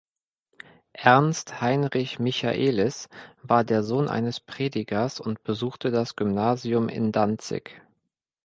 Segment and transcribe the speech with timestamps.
[0.97, 3.07] Ernst Heinrich Michaelis
[3.43, 7.83] war der Sohn eines Predigers und besuchte das Gymnasium in Danzig.